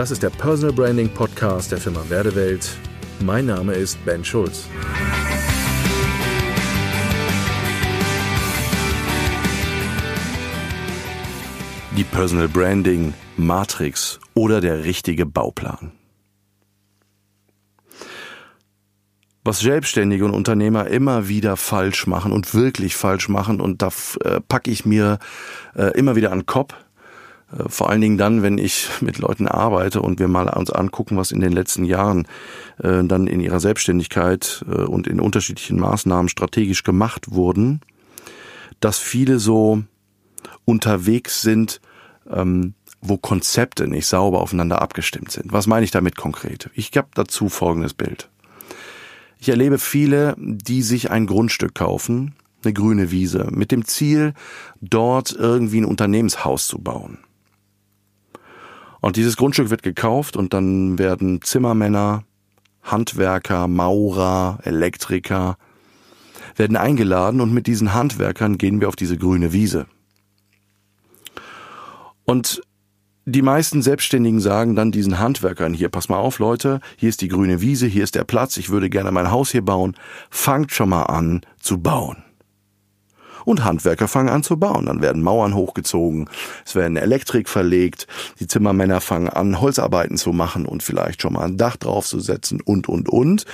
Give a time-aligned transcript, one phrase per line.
[0.00, 2.70] Das ist der Personal Branding Podcast der Firma Werdewelt.
[3.22, 4.64] Mein Name ist Ben Schulz.
[11.98, 15.92] Die Personal Branding Matrix oder der richtige Bauplan.
[19.42, 23.88] was Selbstständige und Unternehmer immer wieder falsch machen und wirklich falsch machen und da
[24.22, 25.18] äh, packe ich mir
[25.74, 26.74] äh, immer wieder an den Kopf.
[27.56, 31.16] Äh, vor allen Dingen dann, wenn ich mit Leuten arbeite und wir mal uns angucken,
[31.16, 32.26] was in den letzten Jahren
[32.78, 37.80] äh, dann in ihrer Selbstständigkeit äh, und in unterschiedlichen Maßnahmen strategisch gemacht wurden,
[38.80, 39.82] dass viele so
[40.64, 41.80] unterwegs sind,
[42.28, 45.52] ähm, wo Konzepte nicht sauber aufeinander abgestimmt sind.
[45.52, 46.70] Was meine ich damit konkret?
[46.74, 48.28] Ich habe dazu folgendes Bild.
[49.38, 54.34] Ich erlebe viele, die sich ein Grundstück kaufen, eine grüne Wiese, mit dem Ziel,
[54.82, 57.18] dort irgendwie ein Unternehmenshaus zu bauen.
[59.00, 62.24] Und dieses Grundstück wird gekauft und dann werden Zimmermänner,
[62.82, 65.56] Handwerker, Maurer, Elektriker
[66.56, 69.86] werden eingeladen und mit diesen Handwerkern gehen wir auf diese grüne Wiese.
[72.24, 72.62] Und
[73.26, 77.28] die meisten Selbstständigen sagen dann diesen Handwerkern hier, pass mal auf Leute, hier ist die
[77.28, 79.96] grüne Wiese, hier ist der Platz, ich würde gerne mein Haus hier bauen,
[80.30, 82.24] fangt schon mal an zu bauen.
[83.50, 84.86] Und Handwerker fangen an zu bauen.
[84.86, 86.30] Dann werden Mauern hochgezogen,
[86.64, 88.06] es werden Elektrik verlegt,
[88.38, 92.88] die Zimmermänner fangen an, Holzarbeiten zu machen und vielleicht schon mal ein Dach draufzusetzen und,
[92.88, 93.46] und, und.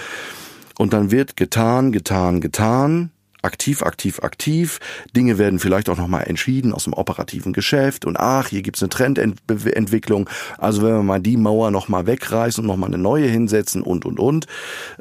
[0.77, 4.81] Und dann wird getan, getan, getan aktiv, aktiv, aktiv.
[5.15, 8.91] Dinge werden vielleicht auch nochmal entschieden aus dem operativen Geschäft und ach, hier gibt's eine
[8.91, 10.29] Trendentwicklung.
[10.59, 14.21] Also wenn wir mal die Mauer nochmal wegreißen und nochmal eine neue hinsetzen und, und,
[14.21, 14.47] und.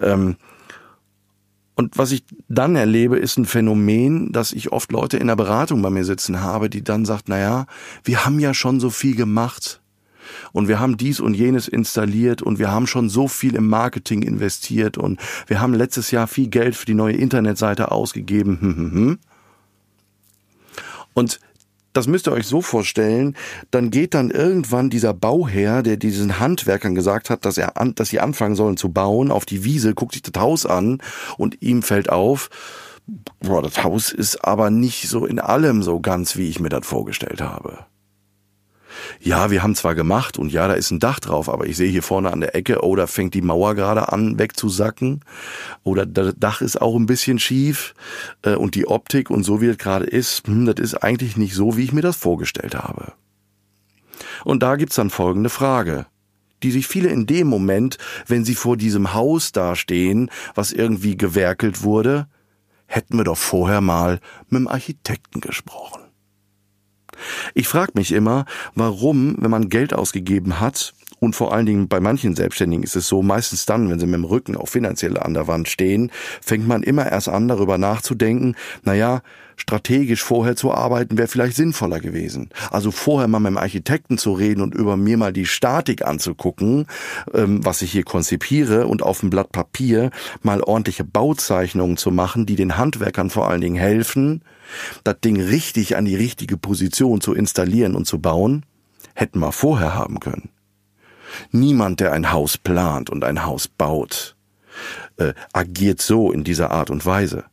[0.01, 0.37] Ähm,
[1.75, 5.81] und was ich dann erlebe, ist ein Phänomen, dass ich oft Leute in der Beratung
[5.81, 7.65] bei mir sitzen habe, die dann sagt, na ja,
[8.03, 9.81] wir haben ja schon so viel gemacht
[10.53, 14.21] und wir haben dies und jenes installiert und wir haben schon so viel im Marketing
[14.21, 19.19] investiert und wir haben letztes Jahr viel Geld für die neue Internetseite ausgegeben.
[21.13, 21.39] Und
[21.95, 23.35] das müsst ihr euch so vorstellen,
[23.71, 28.09] dann geht dann irgendwann dieser Bauherr, der diesen Handwerkern gesagt hat, dass er an, dass
[28.09, 31.01] sie anfangen sollen zu bauen, auf die Wiese, guckt sich das Haus an
[31.37, 32.49] und ihm fällt auf,
[33.39, 36.85] boah, das Haus ist aber nicht so in allem so ganz, wie ich mir das
[36.85, 37.85] vorgestellt habe
[39.19, 41.89] ja, wir haben zwar gemacht und ja, da ist ein Dach drauf, aber ich sehe
[41.89, 45.21] hier vorne an der Ecke, oh, da fängt die Mauer gerade an wegzusacken
[45.83, 47.93] oder das Dach ist auch ein bisschen schief
[48.43, 51.55] äh, und die Optik und so wie es gerade ist, hm, das ist eigentlich nicht
[51.55, 53.13] so, wie ich mir das vorgestellt habe.
[54.43, 56.05] Und da gibt's dann folgende Frage
[56.63, 61.83] die sich viele in dem Moment, wenn sie vor diesem Haus dastehen, was irgendwie gewerkelt
[61.83, 62.27] wurde,
[62.87, 66.04] hätten wir doch vorher mal mit dem Architekten gesprochen.
[67.53, 71.99] Ich frage mich immer, warum, wenn man Geld ausgegeben hat, und vor allen Dingen bei
[71.99, 75.33] manchen Selbstständigen ist es so, meistens dann, wenn sie mit dem Rücken auch finanziell an
[75.33, 76.11] der Wand stehen,
[76.41, 79.21] fängt man immer erst an, darüber nachzudenken, naja,
[79.57, 82.49] strategisch vorher zu arbeiten wäre vielleicht sinnvoller gewesen.
[82.71, 86.87] Also vorher mal mit dem Architekten zu reden und über mir mal die Statik anzugucken,
[87.33, 90.11] ähm, was ich hier konzipiere und auf dem Blatt Papier
[90.41, 94.41] mal ordentliche Bauzeichnungen zu machen, die den Handwerkern vor allen Dingen helfen,
[95.03, 98.65] das Ding richtig an die richtige Position zu installieren und zu bauen,
[99.13, 100.49] hätten wir vorher haben können.
[101.51, 104.35] Niemand, der ein Haus plant und ein Haus baut,
[105.17, 107.45] äh, agiert so in dieser Art und Weise.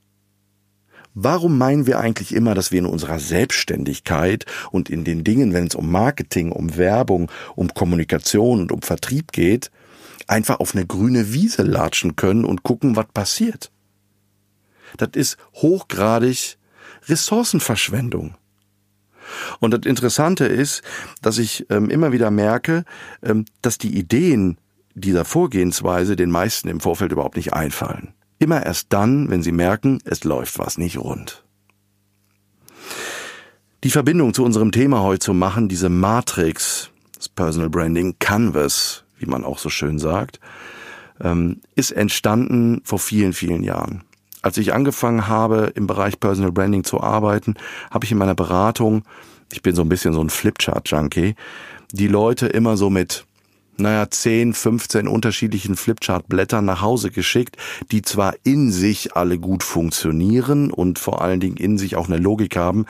[1.15, 5.66] Warum meinen wir eigentlich immer, dass wir in unserer Selbstständigkeit und in den Dingen, wenn
[5.66, 9.71] es um Marketing, um Werbung, um Kommunikation und um Vertrieb geht,
[10.27, 13.71] einfach auf eine grüne Wiese latschen können und gucken, was passiert?
[14.97, 16.56] Das ist hochgradig
[17.09, 18.34] Ressourcenverschwendung.
[19.60, 20.82] Und das Interessante ist,
[21.20, 22.84] dass ich ähm, immer wieder merke,
[23.22, 24.58] ähm, dass die Ideen
[24.94, 28.14] dieser Vorgehensweise den meisten im Vorfeld überhaupt nicht einfallen.
[28.38, 31.44] Immer erst dann, wenn sie merken, es läuft was nicht rund.
[33.84, 39.27] Die Verbindung zu unserem Thema heute zu machen, diese Matrix, das Personal Branding Canvas, wie
[39.27, 40.41] man auch so schön sagt,
[41.21, 44.04] ähm, ist entstanden vor vielen, vielen Jahren.
[44.42, 47.54] Als ich angefangen habe, im Bereich Personal Branding zu arbeiten,
[47.91, 49.04] habe ich in meiner Beratung,
[49.53, 51.36] ich bin so ein bisschen so ein Flipchart-Junkie,
[51.92, 53.24] die Leute immer so mit
[53.78, 57.56] naja, 10, 15 unterschiedlichen Flipchart-Blättern nach Hause geschickt,
[57.91, 62.18] die zwar in sich alle gut funktionieren und vor allen Dingen in sich auch eine
[62.18, 62.86] Logik haben,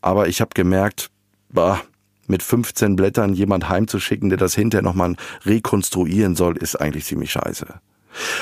[0.00, 1.10] aber ich habe gemerkt,
[1.50, 1.80] bah,
[2.26, 7.80] mit 15 Blättern jemand heimzuschicken, der das hinterher nochmal rekonstruieren soll, ist eigentlich ziemlich scheiße.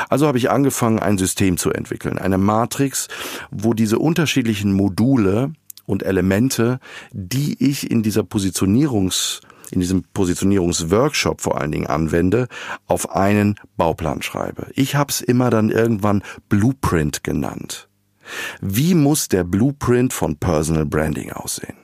[0.08, 3.08] Also habe ich angefangen, ein System zu entwickeln, eine Matrix,
[3.50, 5.52] wo diese unterschiedlichen Module
[5.86, 6.80] und Elemente,
[7.12, 12.48] die ich in dieser Positionierungs in diesem Positionierungsworkshop vor allen Dingen anwende,
[12.86, 14.68] auf einen Bauplan schreibe.
[14.74, 17.88] Ich habe es immer dann irgendwann Blueprint genannt.
[18.60, 21.76] Wie muss der Blueprint von Personal Branding aussehen?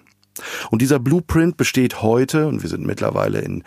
[0.71, 3.65] Und dieser Blueprint besteht heute, und wir sind mittlerweile in,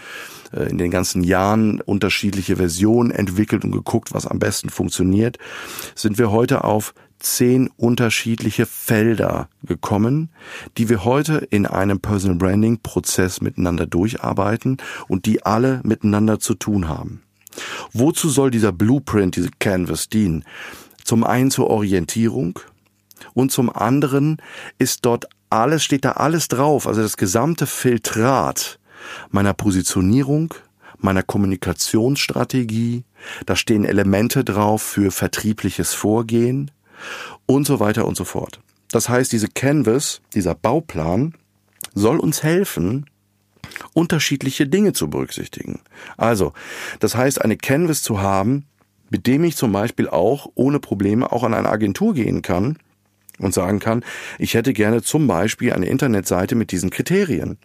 [0.53, 5.37] äh, in den ganzen Jahren unterschiedliche Versionen entwickelt und geguckt, was am besten funktioniert,
[5.95, 10.29] sind wir heute auf zehn unterschiedliche Felder gekommen,
[10.77, 14.77] die wir heute in einem Personal Branding Prozess miteinander durcharbeiten
[15.07, 17.23] und die alle miteinander zu tun haben.
[17.93, 20.45] Wozu soll dieser Blueprint, diese Canvas dienen?
[21.03, 22.59] Zum einen zur Orientierung
[23.33, 24.37] und zum anderen
[24.77, 28.79] ist dort alles, steht da alles drauf, also das gesamte Filtrat
[29.29, 30.53] meiner Positionierung,
[30.97, 33.03] meiner Kommunikationsstrategie,
[33.45, 36.71] da stehen Elemente drauf für vertriebliches Vorgehen,
[37.45, 38.59] und so weiter und so fort.
[38.91, 41.33] Das heißt, diese Canvas, dieser Bauplan,
[41.93, 43.05] soll uns helfen,
[43.93, 45.81] unterschiedliche Dinge zu berücksichtigen.
[46.15, 46.53] Also,
[46.99, 48.65] das heißt, eine Canvas zu haben,
[49.09, 52.77] mit dem ich zum Beispiel auch ohne Probleme auch an eine Agentur gehen kann
[53.39, 54.03] und sagen kann,
[54.39, 57.57] ich hätte gerne zum Beispiel eine Internetseite mit diesen Kriterien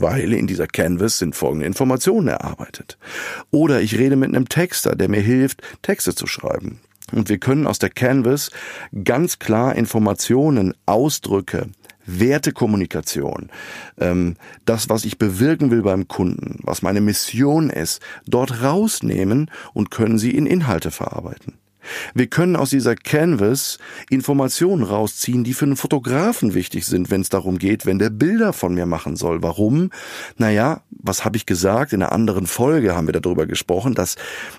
[0.00, 2.98] weil in dieser Canvas sind folgende Informationen erarbeitet.
[3.50, 6.80] Oder ich rede mit einem Texter, der mir hilft, Texte zu schreiben.
[7.12, 8.50] Und wir können aus der Canvas
[9.04, 11.66] ganz klar Informationen, Ausdrücke,
[12.06, 13.50] Wertekommunikation,
[13.98, 19.90] ähm, das, was ich bewirken will beim Kunden, was meine Mission ist, dort rausnehmen und
[19.90, 21.59] können sie in Inhalte verarbeiten.
[22.14, 23.78] Wir können aus dieser Canvas
[24.08, 28.52] Informationen rausziehen, die für einen Fotografen wichtig sind, wenn es darum geht, wenn der Bilder
[28.52, 29.42] von mir machen soll.
[29.42, 29.90] Warum?
[30.36, 31.92] Naja, was habe ich gesagt?
[31.92, 34.16] In einer anderen Folge haben wir darüber gesprochen, dass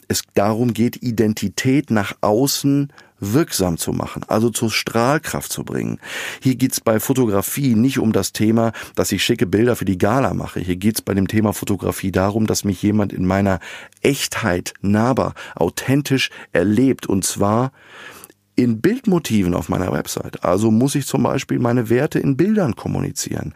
[0.07, 2.91] es darum geht, Identität nach außen
[3.21, 5.99] wirksam zu machen, also zur Strahlkraft zu bringen.
[6.41, 10.33] Hier geht's bei Fotografie nicht um das Thema, dass ich schicke Bilder für die Gala
[10.33, 10.59] mache.
[10.59, 13.59] Hier geht's bei dem Thema Fotografie darum, dass mich jemand in meiner
[14.01, 17.71] Echtheit nahbar, authentisch erlebt und zwar
[18.55, 20.43] in Bildmotiven auf meiner Website.
[20.43, 23.53] Also muss ich zum Beispiel meine Werte in Bildern kommunizieren.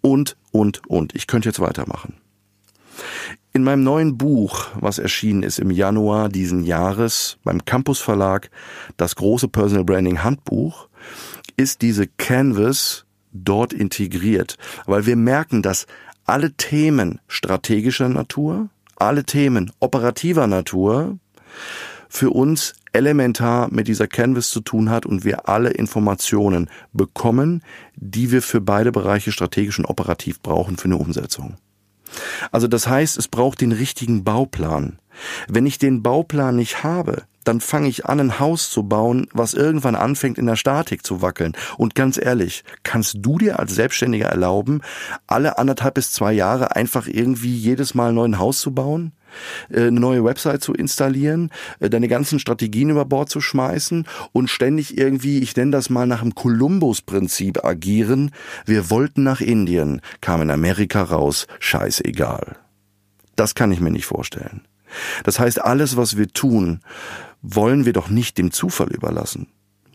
[0.00, 1.14] Und, und, und.
[1.14, 2.14] Ich könnte jetzt weitermachen.
[3.58, 8.52] In meinem neuen Buch, was erschienen ist im Januar diesen Jahres beim Campus Verlag,
[8.96, 10.88] das große Personal Branding Handbuch,
[11.56, 15.88] ist diese Canvas dort integriert, weil wir merken, dass
[16.24, 21.18] alle Themen strategischer Natur, alle Themen operativer Natur
[22.08, 27.64] für uns elementar mit dieser Canvas zu tun hat und wir alle Informationen bekommen,
[27.96, 31.56] die wir für beide Bereiche strategisch und operativ brauchen für eine Umsetzung.
[32.50, 34.98] Also das heißt, es braucht den richtigen Bauplan.
[35.48, 39.54] Wenn ich den Bauplan nicht habe, dann fange ich an, ein Haus zu bauen, was
[39.54, 41.56] irgendwann anfängt in der Statik zu wackeln.
[41.78, 44.82] Und ganz ehrlich, kannst du dir als Selbstständiger erlauben,
[45.26, 49.12] alle anderthalb bis zwei Jahre einfach irgendwie jedes Mal ein neues Haus zu bauen?
[49.70, 54.48] Äh, eine neue Website zu installieren, äh, deine ganzen Strategien über Bord zu schmeißen und
[54.50, 58.30] ständig irgendwie, ich nenne das mal nach dem Kolumbus-Prinzip agieren.
[58.64, 62.56] Wir wollten nach Indien, kam in Amerika raus, scheißegal.
[63.36, 64.62] Das kann ich mir nicht vorstellen.
[65.24, 66.80] Das heißt, alles, was wir tun,
[67.42, 69.48] wollen wir doch nicht dem Zufall überlassen.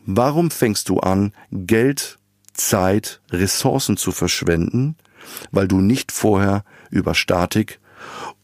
[0.06, 2.18] Warum fängst du an, Geld,
[2.52, 4.96] Zeit, Ressourcen zu verschwenden,
[5.50, 7.80] weil du nicht vorher über Statik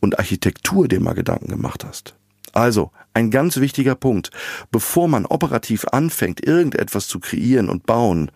[0.00, 2.14] und Architektur dir mal Gedanken gemacht hast.
[2.52, 4.30] Also, ein ganz wichtiger Punkt.
[4.70, 8.30] Bevor man operativ anfängt, irgendetwas zu kreieren und bauen,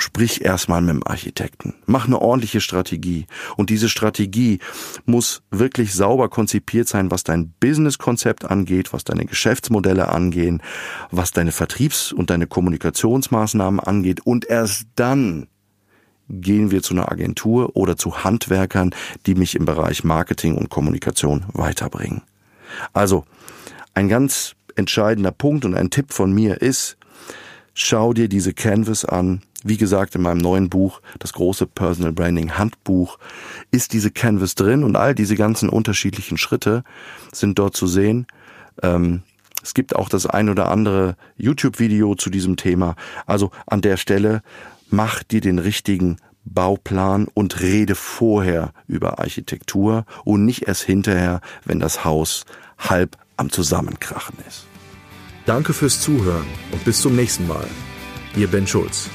[0.00, 1.74] sprich erstmal mit dem Architekten.
[1.86, 3.26] Mach eine ordentliche Strategie.
[3.56, 4.60] Und diese Strategie
[5.06, 10.62] muss wirklich sauber konzipiert sein, was dein Businesskonzept angeht, was deine Geschäftsmodelle angehen,
[11.10, 14.20] was deine Vertriebs- und deine Kommunikationsmaßnahmen angeht.
[14.24, 15.48] Und erst dann
[16.28, 18.94] gehen wir zu einer Agentur oder zu Handwerkern,
[19.26, 22.22] die mich im Bereich Marketing und Kommunikation weiterbringen.
[22.92, 23.24] Also,
[23.94, 26.96] ein ganz entscheidender Punkt und ein Tipp von mir ist,
[27.74, 29.42] schau dir diese Canvas an.
[29.64, 33.18] Wie gesagt, in meinem neuen Buch, das große Personal Branding Handbuch,
[33.72, 36.84] ist diese Canvas drin und all diese ganzen unterschiedlichen Schritte
[37.32, 38.26] sind dort zu sehen.
[38.82, 39.22] Ähm,
[39.62, 42.94] es gibt auch das ein oder andere YouTube-Video zu diesem Thema.
[43.26, 44.42] Also an der Stelle
[44.90, 51.80] mach dir den richtigen Bauplan und rede vorher über Architektur und nicht erst hinterher, wenn
[51.80, 52.44] das Haus
[52.78, 54.66] halb am Zusammenkrachen ist.
[55.46, 57.66] Danke fürs Zuhören und bis zum nächsten Mal.
[58.36, 59.08] Ihr Ben Schulz.